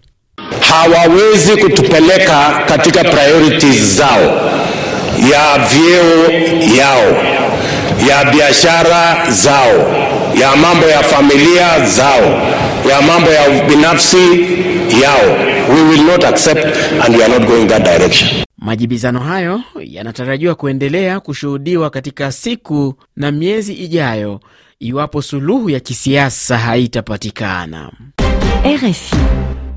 Hawawezi 0.70 1.56
kutupeleka 1.56 2.62
katika 2.66 3.04
priorities 3.04 3.96
zao 3.96 4.50
ya 5.32 5.58
vyeo 5.68 6.30
yao 6.76 7.24
ya 8.08 8.24
biashara 8.32 9.30
zao 9.30 9.78
ya 10.40 10.56
mambo 10.56 10.86
ya 10.86 11.02
familia 11.02 11.86
zao 11.86 12.42
ya 12.90 13.02
mambo 13.02 13.30
ya 13.30 13.64
binafsi 13.64 14.16
yao. 15.02 15.36
We 15.74 15.82
will 15.82 16.02
not 16.04 16.24
accept 16.24 16.64
and 17.04 17.16
we 17.16 17.24
are 17.24 17.38
not 17.38 17.48
going 17.48 17.66
that 17.66 17.82
direction. 17.84 18.30
Majibizano 18.58 19.20
hayo 19.20 19.60
yanatarajiwa 19.84 20.54
kuendelea 20.54 21.20
kushuhudiwa 21.20 21.90
katika 21.90 22.32
siku 22.32 22.94
na 23.16 23.30
miezi 23.32 23.72
ijayo 23.74 24.40
iwapo 24.80 25.22
suluhu 25.22 25.70
ya 25.70 25.80
kisiasa 25.80 26.58
haitapatikana. 26.58 27.90
RFI 28.66 29.16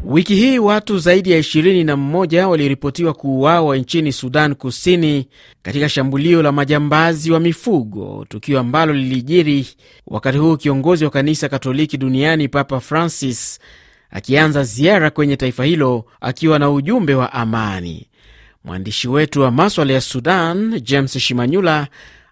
Wiki 0.08 0.36
hii 0.36 0.60
watu 0.60 0.98
zaidi 1.00 1.32
ya 1.32 1.40
21 1.40 2.44
waliripotiwa 2.46 3.14
kuuawa 3.14 3.78
nchini 3.78 4.12
Sudan 4.12 4.56
Kusini 4.56 5.28
katika 5.62 5.90
shambulio 5.90 6.42
la 6.42 6.52
majambazi 6.52 7.32
wa 7.32 7.40
mifugo, 7.40 8.26
tukio 8.30 8.60
ambalo 8.60 8.94
lilijiri 8.94 9.68
wakati 10.08 10.38
huu 10.38 10.58
kiongozi 10.58 11.06
wa 11.06 11.12
kanisa 11.12 11.50
Katoliki 11.50 11.98
duniani 11.98 12.48
Papa 12.48 12.80
Francis 12.80 13.60
akianza 14.12 14.64
ziara 14.64 15.10
kwenye 15.10 15.38
taifa 15.38 15.64
hilo 15.66 16.06
akiwa 16.22 16.60
na 16.60 16.72
ujumbe 16.72 17.16
wa 17.16 17.34
amani. 17.34 18.08
Mwandishi 18.64 19.08
wetu 19.08 19.42
wa 19.42 19.52
maswala 19.52 19.94
ya 19.94 20.02
Sudan 20.02 20.80
James 20.82 21.18
Shimanyula 21.18 21.88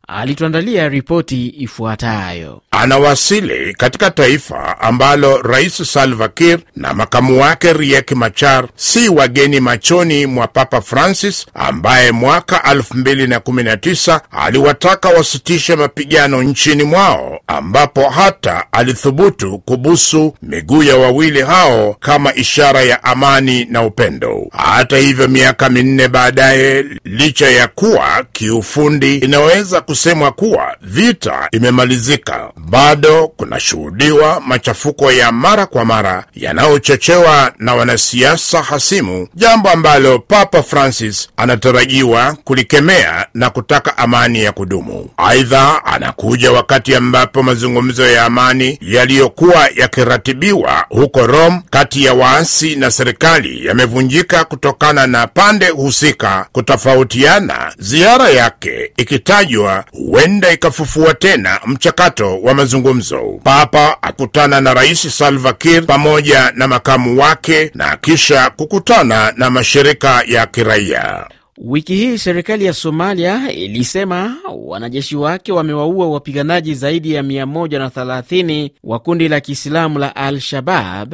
alituandalia 0.08 0.90
ripoti 0.90 1.54
ifuatayo. 1.58 2.62
Anawasili 2.72 3.74
katika 3.74 4.12
taifa 4.12 4.80
ambalo 4.82 5.42
Rais 5.42 5.94
Salva 5.94 6.28
Kiir 6.30 6.60
na 6.76 6.94
makamu 6.94 7.42
wake 7.42 7.74
Riek 7.74 8.12
Machar 8.12 8.68
si 8.76 9.10
wageni 9.10 9.60
machoni 9.60 10.26
mwa 10.26 10.48
Papa 10.48 10.82
Francis 10.82 11.46
ambaye 11.54 12.12
mwaka 12.12 12.58
2019 12.74 14.20
aliwataka 14.32 15.10
wasitishe 15.10 15.76
mapigano 15.76 16.44
nchini 16.44 16.84
mwao, 16.84 17.40
ambapo 17.48 18.10
hata 18.10 18.66
alithubutu 18.72 19.60
kubusu 19.60 20.36
miguu 20.42 20.84
ya 20.84 20.96
wawili 20.98 21.42
hao 21.42 21.96
kama 22.00 22.36
ishara 22.36 22.82
ya 22.82 23.04
amani 23.04 23.66
na 23.66 23.84
upendo. 23.84 24.48
Hata 24.52 24.98
hivyo, 24.98 25.28
miaka 25.28 25.70
minne 25.70 26.08
baadaye, 26.08 26.86
licha 27.06 27.50
ya 27.50 27.68
kuwa 27.68 28.26
kiufundi 28.32 29.18
inaweza 29.18 29.82
kusemwa 29.94 30.32
kuwa 30.32 30.76
vita 30.82 31.48
imemalizika, 31.52 32.52
bado 32.58 33.28
kunashuhudiwa 33.28 34.42
machafuko 34.46 35.12
ya 35.12 35.32
mara 35.32 35.66
kwa 35.66 35.86
mara 35.86 36.26
yanayochochewa 36.36 37.54
na 37.60 37.76
wanasiasa 37.76 38.62
hasimu, 38.64 39.28
jambo 39.34 39.70
ambalo 39.70 40.20
Papa 40.20 40.64
Francis 40.64 41.30
anatarajiwa 41.38 42.38
kulikemea 42.44 43.26
na 43.34 43.50
kutaka 43.50 43.98
amani 43.98 44.44
ya 44.44 44.52
kudumu. 44.52 45.10
Aidha, 45.18 45.86
anakuja 45.86 46.52
wakati 46.52 46.96
ambapo 46.96 47.44
mazungumzo 47.44 48.08
ya 48.08 48.26
amani 48.26 48.78
yaliyokuwa 48.82 49.70
yakiratibiwa 49.76 50.86
huko 50.90 51.28
Rome 51.28 51.62
kati 51.70 52.06
ya 52.06 52.14
waasi 52.14 52.76
na 52.76 52.92
serikali 52.92 53.66
yamevunjika 53.66 54.44
kutokana 54.44 55.08
na 55.08 55.28
pande 55.28 55.70
husika 55.70 56.46
kutofautiana, 56.52 57.74
ziara 57.78 58.30
yake 58.30 58.92
ikitajwa 58.98 59.83
huenda 59.92 60.52
ikafufua 60.52 61.14
tena 61.14 61.60
mchakato 61.66 62.40
wa 62.42 62.54
mazungumzo. 62.54 63.40
Papa 63.44 63.98
akutana 64.04 64.62
na 64.62 64.74
Rais 64.74 65.18
Salva 65.18 65.54
Kiir 65.54 65.86
pamoja 65.86 66.52
na 66.56 66.68
makamu 66.68 67.22
wake 67.22 67.72
na 67.74 67.98
kisha 67.98 68.50
kukutana 68.50 69.34
na 69.38 69.50
mashirika 69.50 70.24
ya 70.28 70.46
kiraia. 70.46 71.28
Wiki 71.58 71.96
hii 71.96 72.18
serikali 72.18 72.66
ya 72.66 72.74
Somalia 72.74 73.52
ilisema 73.52 74.36
wanajeshi 74.58 75.16
wake 75.16 75.52
wamewaua 75.52 76.08
wapiganaji 76.10 76.74
zaidi 76.76 77.14
ya 77.14 77.22
130 77.22 78.70
wa 78.84 79.00
kundi 79.00 79.28
la 79.28 79.40
Kiislamu 79.40 80.00
la 80.00 80.16
Al-Shabab, 80.16 81.14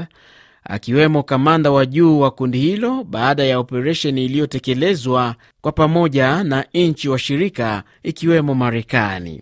akiwemo 0.63 1.23
kamanda 1.23 1.71
wa 1.71 1.85
juu 1.85 2.19
wa 2.19 2.31
kundi 2.31 2.57
hilo 2.59 3.03
baada 3.03 3.43
ya 3.43 3.59
operesheni 3.59 4.25
iliyotekelezwa 4.25 5.35
kwa 5.61 5.71
pamoja 5.71 6.43
na 6.43 6.65
nchi 6.73 7.09
washirika 7.09 7.83
ikiwemo 8.03 8.55
Marekani. 8.55 9.41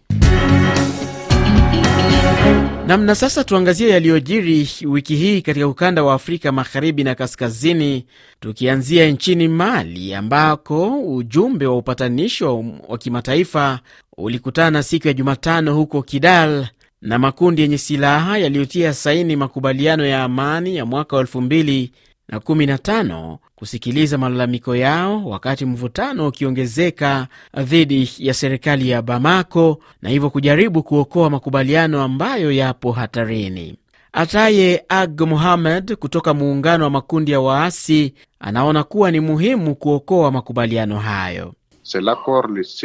Namna 2.88 3.16
sasa, 3.16 3.44
tuangazie 3.44 3.90
yaliyojiri 3.90 4.70
wiki 4.86 5.16
hii 5.16 5.42
katika 5.42 5.68
ukanda 5.68 6.04
wa 6.04 6.14
Afrika 6.14 6.52
magharibi 6.52 7.04
na 7.04 7.16
kaskazini, 7.16 8.06
tukianzia 8.40 9.10
nchini 9.10 9.48
Mali 9.48 10.14
ambako 10.14 11.00
ujumbe 11.16 11.66
wa 11.66 11.78
upatanisho 11.78 12.66
wa 12.88 12.98
kimataifa 12.98 13.80
ulikutana 14.18 14.84
siku 14.84 15.08
ya 15.08 15.14
Jumatano 15.14 15.76
huko 15.76 16.02
Kidal 16.02 16.68
na 17.02 17.20
makundi 17.20 17.62
yenye 17.62 17.78
silaha 17.78 18.38
yaliyotia 18.38 18.94
saini 18.94 19.36
makubaliano 19.36 20.06
ya 20.06 20.24
amani 20.24 20.76
ya 20.76 20.86
mwaka 20.86 21.16
wa 21.16 21.24
2015 21.24 23.38
kusikiliza 23.56 24.18
malalamiko 24.18 24.76
yao, 24.76 25.26
wakati 25.26 25.66
mvutano 25.66 26.28
ukiongezeka 26.28 27.28
dhidi 27.58 28.12
ya 28.18 28.34
serikali 28.34 28.90
ya 28.90 29.02
Bamako 29.02 29.80
na 30.02 30.10
hivyo 30.10 30.30
kujaribu 30.30 30.84
kuokoa 30.84 31.30
makubaliano 31.30 32.02
ambayo 32.04 32.52
yapo 32.52 32.92
hatarini. 32.92 33.76
Ataye 34.14 34.84
Ag 34.90 35.22
Mohamed 35.22 35.96
kutoka 35.96 36.34
muungano 36.34 36.84
wa 36.84 36.90
makundi 36.90 37.32
ya 37.32 37.40
waasi 37.40 38.14
anaona 38.40 38.84
kuwa 38.84 39.12
ni 39.12 39.20
muhimu 39.20 39.76
kuokoa 39.76 40.32
makubaliano 40.32 41.00
hayo. 41.00 41.54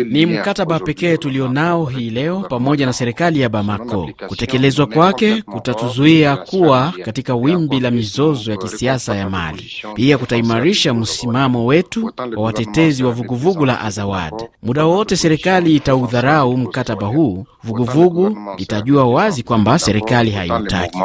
Ni 0.05 0.27
mkataba 0.27 0.81
pekee 0.81 1.17
tulionao 1.17 1.87
hii 1.87 2.11
leo 2.11 2.41
pamoja 2.41 2.87
na 2.87 2.93
serikali 2.93 3.41
ya 3.41 3.49
Bamako. 3.49 4.11
Kutekelezwa 4.29 4.87
kwake 4.87 5.43
kutatuzuia 5.43 6.37
kuwa 6.37 6.93
katika 7.05 7.35
wimbi 7.35 7.81
la 7.81 7.91
mizozo 7.91 8.51
ya 8.51 8.57
kisiasa 8.57 9.17
ya 9.17 9.31
Mali. 9.31 9.73
Pia 9.95 10.19
kutaimarisha 10.19 10.95
msimamo 10.95 11.67
wetu 11.67 12.11
wa 12.37 12.43
watetezi 12.45 13.05
wa 13.05 13.13
vuguvugu 13.13 13.65
la 13.67 13.81
Azawad. 13.81 14.49
Muda 14.63 14.85
wowote 14.85 15.17
serikali 15.17 15.77
itaudharau 15.77 16.57
mkataba 16.57 17.07
huu, 17.07 17.47
vuguvugu 17.65 18.37
litajua 18.59 19.05
wazi 19.05 19.43
kwamba 19.43 19.79
serikali 19.79 20.31
haiutaki. 20.31 20.99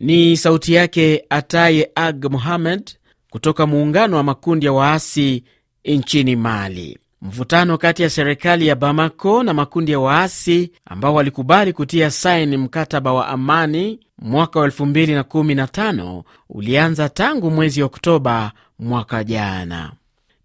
Ni 0.00 0.36
sauti 0.36 0.72
yake 0.74 1.24
Ataye 1.30 1.90
Ag 1.94 2.24
Mohamed 2.30 2.90
kutoka 3.30 3.66
muungano 3.66 4.16
wa 4.16 4.22
makundi 4.22 4.66
ya 4.66 4.72
waasi 4.72 5.44
nchini 5.84 6.36
Mali. 6.36 6.98
Mvutano 7.22 7.78
kati 7.78 8.02
ya 8.02 8.10
serikali 8.10 8.66
ya 8.66 8.76
Bamako 8.76 9.42
na 9.42 9.54
makundi 9.54 9.92
ya 9.92 9.98
waasi 10.00 10.70
ambao 10.84 11.14
walikubali 11.14 11.72
kutia 11.72 12.10
saini 12.10 12.56
mkataba 12.56 13.12
wa 13.12 13.28
amani 13.28 14.00
mwaka 14.18 14.60
wa 14.60 14.66
2015 14.68 16.22
ulianza 16.50 17.08
tangu 17.08 17.50
mwezi 17.50 17.82
Oktoba 17.82 18.52
mwaka 18.78 19.24
jana. 19.24 19.92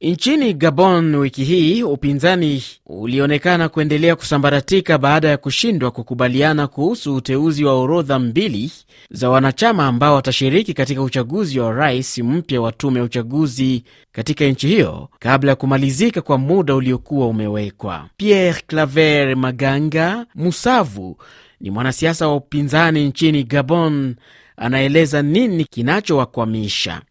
Nchini 0.01 0.53
Gabon 0.53 1.15
wiki 1.15 1.43
hii 1.43 1.83
upinzani 1.83 2.63
ulionekana 2.85 3.69
kuendelea 3.69 4.15
kusambaratika 4.15 4.97
baada 4.97 5.27
ya 5.29 5.37
kushindwa 5.37 5.91
kukubaliana 5.91 6.67
kuhusu 6.67 7.15
uteuzi 7.15 7.65
wa 7.65 7.73
orodha 7.79 8.19
mbili 8.19 8.71
za 9.11 9.29
wanachama 9.29 9.87
ambao 9.87 10.15
watashiriki 10.15 10.73
katika 10.73 11.01
uchaguzi 11.01 11.59
wa 11.59 11.71
rais 11.73 12.17
mpya 12.17 12.61
wa 12.61 12.71
tume 12.71 12.99
ya 12.99 13.05
uchaguzi 13.05 13.83
katika 14.11 14.45
nchi 14.45 14.67
hiyo 14.67 15.09
kabla 15.19 15.51
ya 15.51 15.55
kumalizika 15.55 16.21
kwa 16.21 16.37
muda 16.37 16.75
uliokuwa 16.75 17.27
umewekwa. 17.27 18.09
Pierre 18.17 18.61
Claver 18.67 19.35
Maganga 19.37 20.25
Musavu 20.35 21.17
ni 21.61 21.69
mwanasiasa 21.71 22.27
wa 22.27 22.35
upinzani 22.35 23.05
nchini 23.05 23.43
Gabon, 23.43 24.15
anaeleza 24.57 25.21
nini 25.21 25.63
kinachowakwamisha. 25.63 27.01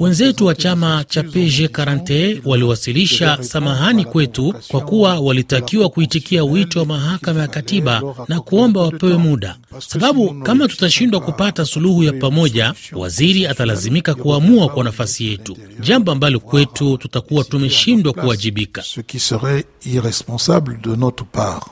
Wenzetu 0.00 0.46
wa 0.46 0.54
chama 0.54 1.04
cha 1.04 1.22
PG 1.22 1.66
40 1.66 2.40
waliwasilisha 2.44 3.38
samahani 3.42 4.04
kwetu 4.04 4.54
kwa 4.68 4.80
kuwa 4.80 5.20
walitakiwa 5.20 5.88
kuitikia 5.88 6.44
wito 6.44 6.78
wa 6.80 6.86
mahakama 6.86 7.40
ya 7.40 7.48
katiba 7.48 8.02
na 8.28 8.40
kuomba 8.40 8.80
wapewe 8.80 9.16
muda, 9.16 9.56
sababu 9.78 10.34
kama 10.42 10.68
tutashindwa 10.68 11.20
kupata 11.20 11.64
suluhu 11.64 12.02
ya 12.02 12.12
pamoja, 12.12 12.74
waziri 12.92 13.46
atalazimika 13.46 14.14
kuamua 14.14 14.68
kwa 14.68 14.84
nafasi 14.84 15.26
yetu, 15.26 15.56
jambo 15.80 16.12
ambalo 16.12 16.40
kwetu 16.40 16.96
tutakuwa 16.98 17.44
tumeshindwa 17.44 18.12
kuwajibika. 18.12 18.84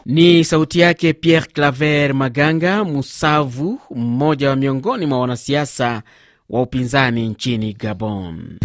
Ni 0.06 0.44
sauti 0.44 0.80
yake 0.80 1.12
Pierre 1.12 1.46
Claver 1.52 2.14
Maganga 2.14 2.84
Musavu, 2.84 3.78
mmoja 3.94 4.50
wa 4.50 4.56
miongoni 4.56 5.06
mwa 5.06 5.20
wanasiasa 5.20 6.02
wa 6.50 6.62
upinzani 6.62 7.28
nchini 7.28 7.72
Gabon. 7.72 8.58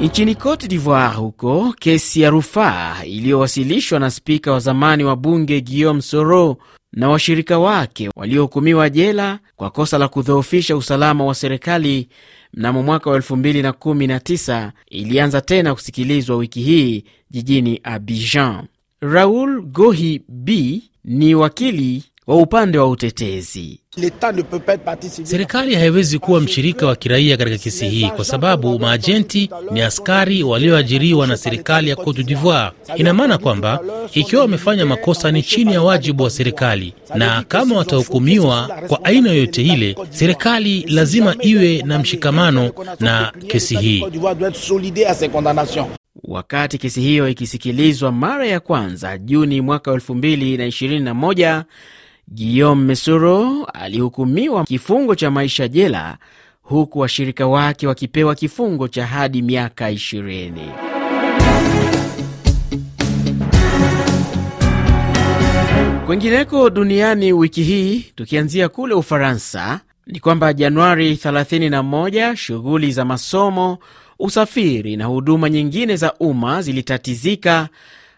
Nchini 0.00 0.34
Cote 0.34 0.68
d'Ivoire 0.68 1.16
huko, 1.16 1.74
kesi 1.78 2.20
ya 2.20 2.30
rufaa 2.30 3.04
iliyowasilishwa 3.04 3.98
na 4.00 4.10
spika 4.10 4.52
wa 4.52 4.58
zamani 4.60 5.04
wa 5.04 5.16
bunge 5.16 5.60
Guillaume 5.60 6.02
Soro 6.02 6.56
na 6.92 7.08
washirika 7.08 7.58
wake 7.58 8.10
waliohukumiwa 8.16 8.90
jela 8.90 9.38
kwa 9.56 9.70
kosa 9.70 9.98
la 9.98 10.08
kudhoofisha 10.08 10.76
usalama 10.76 11.24
wa 11.24 11.34
serikali 11.34 12.08
mnamo 12.54 12.82
mwaka 12.82 13.10
wa 13.10 13.18
2019 13.18 14.70
ilianza 14.88 15.40
tena 15.40 15.74
kusikilizwa 15.74 16.36
wiki 16.36 16.60
hii 16.60 17.04
jijini 17.30 17.80
Abidjan. 17.82 18.66
Raoul 19.00 19.62
Gohi 19.62 20.22
B 20.28 20.82
ni 21.04 21.34
wakili 21.34 22.04
wa 22.26 22.36
upande 22.36 22.78
wa 22.78 22.88
utetezi. 22.88 23.80
Serikali 25.22 25.74
haiwezi 25.74 26.18
kuwa 26.18 26.40
mshirika 26.40 26.86
wa 26.86 26.96
kiraia 26.96 27.36
katika 27.36 27.58
kesi 27.58 27.88
hii 27.88 28.10
kwa 28.16 28.24
sababu 28.24 28.78
maajenti 28.78 29.50
ni 29.70 29.82
askari 29.82 30.42
walioajiriwa 30.42 31.26
na 31.26 31.36
serikali 31.36 31.90
ya 31.90 31.96
Cote 31.96 32.22
d'Ivoire. 32.22 32.70
Ina 32.96 33.14
maana 33.14 33.38
kwamba 33.38 33.80
ikiwa 34.14 34.42
wamefanya 34.42 34.86
makosa 34.86 35.30
ni 35.32 35.42
chini 35.42 35.72
ya 35.72 35.82
wajibu 35.82 36.22
wa 36.22 36.30
serikali, 36.30 36.94
na 37.14 37.42
kama 37.48 37.76
watahukumiwa 37.76 38.68
kwa 38.88 39.04
aina 39.04 39.30
yoyote 39.30 39.62
ile, 39.62 39.96
serikali 40.10 40.80
lazima 40.88 41.36
iwe 41.40 41.82
na 41.82 41.98
mshikamano 41.98 42.70
na 43.00 43.32
kesi 43.46 43.76
hii. 43.76 44.04
Wakati 46.24 46.78
kesi 46.78 47.00
hiyo 47.00 47.28
ikisikilizwa 47.28 48.12
mara 48.12 48.46
ya 48.46 48.60
kwanza 48.60 49.18
Juni 49.18 49.60
mwaka 49.60 49.90
2021, 49.90 51.62
Guillaume 52.28 52.84
Mesoro 52.84 53.64
alihukumiwa 53.64 54.64
kifungo 54.64 55.14
cha 55.14 55.30
maisha 55.30 55.68
jela, 55.68 56.16
huku 56.62 56.98
washirika 56.98 57.46
wake 57.46 57.86
wakipewa 57.86 58.34
kifungo 58.34 58.88
cha 58.88 59.06
hadi 59.06 59.42
miaka 59.42 59.90
20. 59.90 60.52
Kwengineko 66.06 66.70
duniani 66.70 67.32
wiki 67.32 67.62
hii, 67.62 68.00
tukianzia 68.16 68.68
kule 68.68 68.94
Ufaransa, 68.94 69.80
ni 70.06 70.20
kwamba 70.20 70.52
Januari 70.52 71.14
31 71.14 72.34
shughuli 72.36 72.92
za 72.92 73.04
masomo, 73.04 73.78
usafiri 74.18 74.96
na 74.96 75.04
huduma 75.04 75.50
nyingine 75.50 75.96
za 75.96 76.14
umma 76.14 76.62
zilitatizika 76.62 77.68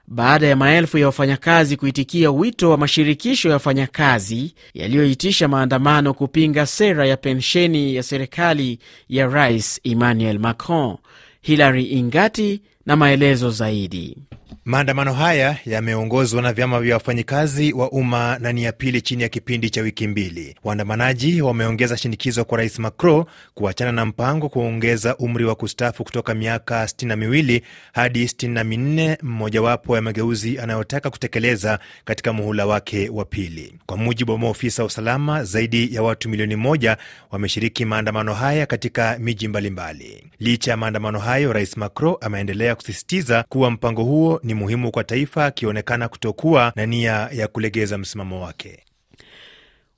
baada 0.09 0.47
ya 0.47 0.57
maelfu 0.57 0.99
ya 0.99 1.07
wafanyakazi 1.07 1.77
kuitikia 1.77 2.31
wito 2.31 2.71
wa 2.71 2.77
mashirikisho 2.79 3.49
ya 3.49 3.55
wafanyakazi 3.55 4.55
yaliyoitisha 4.75 5.49
maandamano 5.49 6.15
kupinga 6.15 6.67
sera 6.67 7.07
ya 7.07 7.17
pensheni 7.17 7.95
ya 7.95 8.03
serikali 8.03 8.79
ya 9.09 9.27
Rais 9.27 9.81
Emmanuel 9.85 10.39
Macron. 10.39 10.97
Hilary 11.41 11.85
Ingati 11.85 12.61
na 12.87 12.97
maelezo 12.97 13.51
zaidi. 13.51 14.17
Maandamano 14.65 15.13
haya 15.13 15.57
yameongozwa 15.67 16.43
na 16.43 16.53
vyama 16.53 16.81
vya 16.81 16.95
wafanyikazi 16.95 17.73
wa 17.73 17.91
umma 17.91 18.39
na 18.41 18.53
ni 18.53 18.63
ya 18.63 18.73
pili 18.73 19.01
chini 19.03 19.23
ya 19.23 19.29
kipindi 19.29 19.71
cha 19.71 19.83
wiki 19.83 20.09
mbili. 20.09 20.57
Waandamanaji 20.65 21.43
wameongeza 21.43 21.97
shinikizo 21.97 22.45
kwa 22.45 22.59
rais 22.59 22.79
Macron 22.79 23.25
kuachana 23.55 23.93
na 23.93 24.07
mpango 24.07 24.49
kuongeza 24.49 25.17
umri 25.17 25.45
wa 25.45 25.55
kustaafu 25.55 26.05
kutoka 26.05 26.35
miaka 26.35 26.89
sitini 26.89 27.09
na 27.09 27.17
miwili 27.17 27.63
hadi 27.93 28.29
sitini 28.29 28.55
na 28.55 28.65
minne, 28.65 29.19
mmojawapo 29.23 29.97
ya 29.97 30.03
mageuzi 30.03 30.59
anayotaka 30.59 31.11
kutekeleza 31.11 31.79
katika 32.05 32.33
muhula 32.33 32.67
wake 32.67 33.09
wa 33.09 33.25
pili. 33.25 33.75
Kwa 33.87 33.97
mujibu 33.97 34.33
wa 34.33 34.39
maofisa 34.39 34.83
wa 34.83 34.87
usalama, 34.87 35.45
zaidi 35.45 35.95
ya 35.95 36.03
watu 36.03 36.29
milioni 36.29 36.57
moja 36.57 36.97
wameshiriki 37.31 37.85
maandamano 37.85 38.35
haya 38.35 38.67
katika 38.67 39.19
miji 39.21 39.49
mbalimbali. 39.49 40.25
Licha 40.41 40.71
ya 40.71 40.77
maandamano 40.77 41.19
hayo, 41.19 41.53
rais 41.53 41.77
Macron 41.77 42.17
ameendelea 42.21 42.75
kusisitiza 42.75 43.45
kuwa 43.49 43.71
mpango 43.71 44.03
huo 44.05 44.36
ni 44.43 44.55
muhimu 44.55 44.91
kwa 44.91 45.05
taifa, 45.05 45.45
akionekana 45.47 46.09
kutokuwa 46.09 46.73
na 46.77 46.87
nia 46.87 47.29
ya 47.33 47.49
kulegeza 47.49 47.99
msimamo 47.99 48.41
wake. 48.43 48.83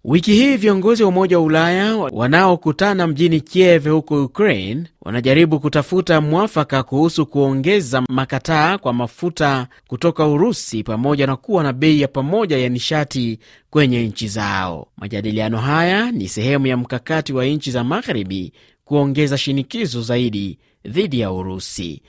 Wiki 0.04 0.32
hii 0.32 0.56
viongozi 0.56 1.02
wa 1.02 1.08
Umoja 1.08 1.38
wa 1.38 1.44
Ulaya 1.44 1.96
wanaokutana 1.96 3.06
mjini 3.06 3.40
Kiev 3.40 3.88
huko 3.88 4.24
Ukraine 4.24 4.84
wanajaribu 5.02 5.60
kutafuta 5.60 6.20
mwafaka 6.20 6.82
kuhusu 6.82 7.26
kuongeza 7.26 8.02
makataa 8.08 8.78
kwa 8.78 8.92
mafuta 8.92 9.66
kutoka 9.86 10.26
Urusi 10.26 10.82
pamoja 10.82 11.26
na 11.26 11.36
kuwa 11.36 11.62
na 11.62 11.72
bei 11.72 12.00
ya 12.00 12.08
pamoja 12.08 12.58
ya 12.58 12.68
nishati 12.68 13.38
kwenye 13.70 14.06
nchi 14.06 14.28
zao. 14.28 14.86
Majadiliano 14.96 15.58
haya 15.58 16.12
ni 16.12 16.28
sehemu 16.28 16.66
ya 16.66 16.76
mkakati 16.76 17.32
wa 17.32 17.44
nchi 17.46 17.70
za 17.70 17.84
Magharibi 17.84 18.52
kuongeza 18.84 19.38
shinikizo 19.38 20.02
zaidi 20.02 20.58
dhidi 20.86 21.20
ya 21.20 21.32
Urusi. 21.32 22.02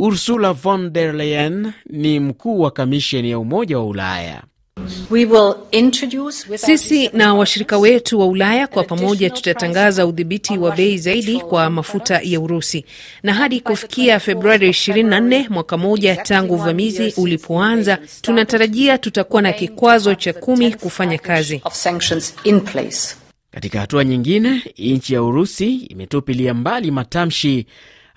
Ursula 0.00 0.52
von 0.52 0.92
der 0.92 1.12
Leyen 1.12 1.72
ni 1.90 2.20
mkuu 2.20 2.60
wa 2.60 2.70
kamisheni 2.70 3.30
ya 3.30 3.38
Umoja 3.38 3.78
wa 3.78 3.86
Ulaya. 3.86 4.42
We 5.10 5.24
will 5.24 5.54
introduce 5.70 6.58
sisi 6.58 7.08
na 7.12 7.34
washirika 7.34 7.78
wetu 7.78 8.20
wa 8.20 8.26
Ulaya 8.26 8.66
kwa 8.66 8.84
pamoja 8.84 9.30
tutatangaza 9.30 10.06
udhibiti 10.06 10.58
wa 10.58 10.70
bei 10.76 10.98
zaidi 10.98 11.40
kwa 11.40 11.70
mafuta 11.70 12.20
ya 12.22 12.40
Urusi, 12.40 12.84
na 13.22 13.34
hadi 13.34 13.60
kufikia 13.60 14.20
Februari 14.20 14.68
24 14.70 15.46
mwaka 15.50 15.76
moja 15.76 16.16
tangu 16.16 16.54
uvamizi 16.54 17.14
ulipoanza, 17.16 17.98
tunatarajia 18.22 18.98
tutakuwa 18.98 19.42
na 19.42 19.52
kikwazo 19.52 20.14
cha 20.14 20.32
kumi 20.32 20.74
kufanya 20.74 21.18
kazi. 21.18 21.62
Katika 23.50 23.80
hatua 23.80 24.04
nyingine, 24.04 24.62
nchi 24.78 25.14
ya 25.14 25.22
Urusi 25.22 25.74
imetupilia 25.76 26.54
mbali 26.54 26.90
matamshi 26.90 27.66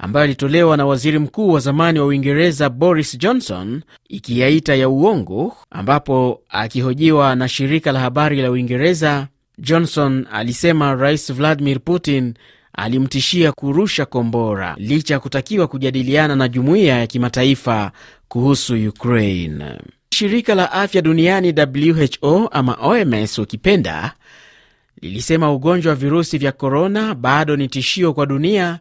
ambayo 0.04 0.26
ilitolewa 0.26 0.78
na 0.78 0.86
waziri 0.86 1.20
mkuu 1.20 1.50
wa 1.52 1.60
zamani 1.60 2.00
wa 2.00 2.06
Uingereza 2.06 2.70
Boris 2.70 3.18
Johnson 3.18 3.82
ikiyaita 4.10 4.76
ya 4.76 4.90
uongo, 4.90 5.58
ambapo 5.72 6.42
akihojiwa 6.50 7.36
na 7.36 7.48
shirika 7.48 7.92
la 7.92 8.00
habari 8.00 8.42
la 8.42 8.52
Uingereza, 8.52 9.28
Johnson 9.58 10.28
alisema 10.32 10.96
Rais 10.96 11.34
Vladimir 11.34 11.80
Putin 11.80 12.34
alimtishia 12.74 13.52
kurusha 13.52 14.06
kombora 14.06 14.76
licha 14.78 15.14
ya 15.14 15.20
kutakiwa 15.20 15.68
kujadiliana 15.68 16.36
na 16.36 16.48
jumuiya 16.48 16.98
ya 17.00 17.08
kimataifa 17.08 17.92
kuhusu 18.28 18.74
Ukraine. 18.90 19.66
Shirika 20.14 20.56
la 20.56 20.72
afya 20.72 21.02
duniani 21.02 21.54
WHO 22.22 22.48
ama 22.52 22.78
OMS 22.82 23.40
ukipenda, 23.40 24.12
lilisema 25.02 25.52
ugonjwa 25.54 25.90
wa 25.90 25.96
virusi 25.96 26.38
vya 26.38 26.52
korona 26.52 27.16
bado 27.16 27.56
ni 27.56 27.68
tishio 27.68 28.14
kwa 28.14 28.26
dunia 28.26 28.80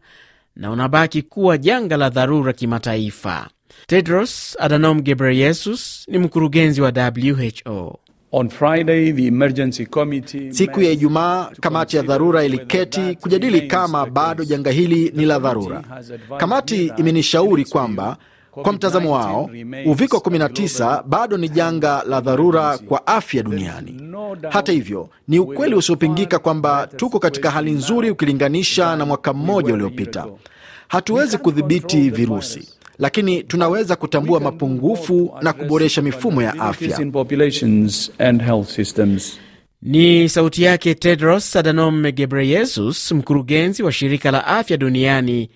na 0.61 0.70
unabaki 0.70 1.23
kuwa 1.23 1.59
janga 1.59 1.96
la 1.96 2.11
dharura 2.11 2.53
kimataifa. 2.53 3.49
Tedros 3.87 4.57
Adhanom 4.61 5.03
Ghebreyesus 5.03 6.07
ni 6.09 6.18
mkurugenzi 6.18 6.81
wa 6.81 6.92
WHO. 7.16 7.99
On 8.33 8.49
Friday, 8.49 9.12
the 9.12 9.27
emergency 9.27 9.87
committee 9.87 10.53
Siku 10.53 10.81
ya 10.83 10.90
Ijumaa, 10.90 11.51
kamati 11.61 11.96
ya 11.96 12.03
dharura 12.03 12.44
iliketi 12.44 13.14
kujadili 13.20 13.61
kama 13.62 14.07
bado 14.07 14.44
janga 14.44 14.70
hili 14.70 15.12
ni 15.16 15.25
la 15.27 15.38
dharura. 15.38 15.83
Kamati 16.38 16.92
imenishauri 16.96 17.64
kwamba 17.64 18.16
kwa 18.51 18.73
mtazamo 18.73 19.13
wao, 19.13 19.51
uviko 19.87 20.17
19 20.17 21.03
bado 21.07 21.37
ni 21.37 21.49
janga 21.49 22.03
la 22.09 22.21
dharura 22.21 22.79
kwa 22.79 23.07
afya 23.07 23.43
duniani. 23.43 24.03
Hata 24.51 24.73
hivyo, 24.73 25.09
ni 25.29 25.39
ukweli 25.39 25.75
usiopingika 25.75 26.39
kwamba 26.39 26.87
tuko 26.97 27.19
katika 27.19 27.51
hali 27.51 27.71
nzuri 27.71 28.11
ukilinganisha 28.11 28.97
na 28.97 29.07
mwaka 29.07 29.33
mmoja 29.33 29.75
uliopita. 29.75 30.27
Hatuwezi 30.89 31.39
kudhibiti 31.39 32.11
virusi, 32.11 32.69
lakini 32.99 33.43
tunaweza 33.43 33.97
kutambua 33.97 34.41
mapungufu 34.41 35.33
na 35.43 35.53
kuboresha 35.53 36.03
mifumo 36.03 36.43
ya 36.43 36.53
afya. 36.61 36.99
Ni 39.83 40.29
sauti 40.29 40.63
yake 40.63 40.95
Tedros 40.95 41.57
Adhanom 41.57 42.03
Ghebreyesus, 42.13 43.13
mkurugenzi 43.13 43.83
wa 43.83 43.93
shirika 43.93 44.31
la 44.31 44.47
afya 44.47 44.77
duniani 44.77 45.51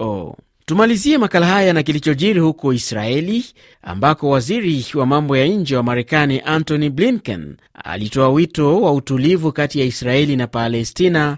WHO. 0.00 0.36
Tumalizie 0.66 1.18
makala 1.18 1.46
haya 1.46 1.72
na 1.72 1.82
kilichojiri 1.82 2.40
huko 2.40 2.72
Israeli 2.72 3.44
ambako 3.82 4.30
waziri 4.30 4.86
wa 4.94 5.06
mambo 5.06 5.36
ya 5.36 5.46
nje 5.46 5.76
wa 5.76 5.82
Marekani 5.82 6.40
Antony 6.44 6.90
Blinken 6.90 7.56
alitoa 7.84 8.28
wito 8.28 8.80
wa 8.82 8.92
utulivu 8.92 9.52
kati 9.52 9.80
ya 9.80 9.84
Israeli 9.86 10.36
na 10.36 10.46
Palestina 10.46 11.36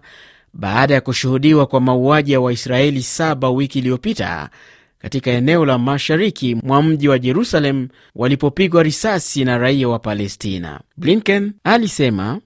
baada 0.54 0.94
ya 0.94 1.00
kushuhudiwa 1.00 1.66
kwa 1.66 1.80
mauaji 1.80 2.32
ya 2.32 2.40
Waisraeli 2.40 3.02
saba 3.02 3.50
wiki 3.50 3.78
iliyopita 3.78 4.50
katika 4.98 5.30
eneo 5.30 5.64
la 5.64 5.78
mashariki 5.78 6.54
mwa 6.54 6.82
mji 6.82 7.08
wa 7.08 7.18
Jerusalem 7.18 7.88
walipopigwa 8.14 8.82
risasi 8.82 9.44
na 9.44 9.58
raia 9.58 9.88
wa 9.88 9.98
Palestina. 9.98 10.80
Blinken 10.96 11.52
alisema 11.64 12.40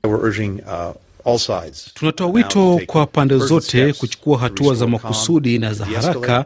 Tunatoa 1.95 2.27
wito 2.27 2.81
kwa 2.87 3.07
pande 3.07 3.39
zote 3.39 3.93
kuchukua 3.93 4.39
hatua 4.39 4.75
za 4.75 4.87
makusudi 4.87 5.59
na 5.59 5.75
za 5.75 5.85
haraka 5.87 6.45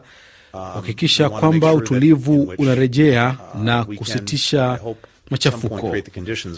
kuhakikisha 0.55 1.29
kwamba 1.29 1.73
utulivu 1.73 2.53
unarejea 2.57 3.37
na 3.63 3.85
kusitisha 3.85 4.79
machafuko, 5.31 5.93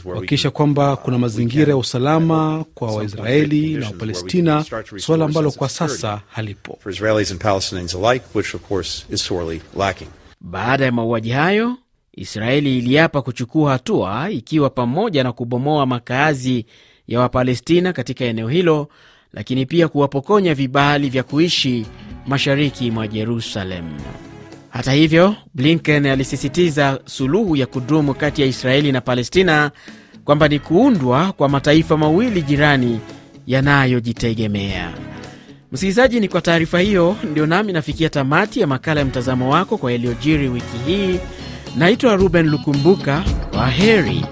kuhakikisha 0.03 0.51
kwamba 0.51 0.95
kuna 0.95 1.17
mazingira 1.17 1.69
ya 1.69 1.77
usalama 1.77 2.65
kwa 2.73 2.91
Waisraeli 2.95 3.73
na 3.77 3.85
Wapalestina, 3.85 4.65
suala 4.97 5.25
ambalo 5.25 5.51
kwa 5.51 5.69
sasa 5.69 6.21
halipo. 6.29 6.79
Baada 10.41 10.85
ya 10.85 10.91
mauaji 10.91 11.29
hayo, 11.29 11.77
Israeli 12.13 12.77
iliapa 12.77 13.21
kuchukua 13.21 13.71
hatua, 13.71 14.29
ikiwa 14.29 14.69
pamoja 14.69 15.23
na 15.23 15.31
kubomoa 15.31 15.85
makazi 15.85 16.65
ya 17.07 17.19
Wapalestina 17.19 17.93
katika 17.93 18.25
eneo 18.25 18.47
hilo, 18.47 18.87
lakini 19.33 19.65
pia 19.65 19.87
kuwapokonya 19.87 20.53
vibali 20.55 21.09
vya 21.09 21.23
kuishi 21.23 21.85
mashariki 22.27 22.91
mwa 22.91 23.07
Jerusalem. 23.07 23.85
Hata 24.69 24.91
hivyo, 24.91 25.35
Blinken 25.53 26.05
alisisitiza 26.05 26.99
suluhu 27.05 27.55
ya 27.55 27.65
kudumu 27.65 28.13
kati 28.13 28.41
ya 28.41 28.47
Israeli 28.47 28.91
na 28.91 29.01
Palestina 29.01 29.71
kwamba 30.25 30.47
ni 30.47 30.59
kuundwa 30.59 31.31
kwa 31.33 31.49
mataifa 31.49 31.97
mawili 31.97 32.41
jirani 32.41 32.99
yanayojitegemea. 33.47 34.93
Msikilizaji, 35.71 36.19
ni 36.19 36.27
kwa 36.27 36.41
taarifa 36.41 36.79
hiyo 36.79 37.15
ndio 37.31 37.45
nami 37.45 37.73
nafikia 37.73 38.09
tamati 38.09 38.59
ya 38.59 38.67
makala 38.67 38.99
ya 38.99 39.05
mtazamo 39.05 39.49
wako 39.53 39.77
kwa 39.77 39.91
yaliyojiri 39.91 40.47
wiki 40.49 40.77
hii. 40.85 41.19
Naitwa 41.77 42.15
Ruben 42.15 42.49
Lukumbuka, 42.49 43.23
kwa 43.51 43.67
heri. 43.69 44.25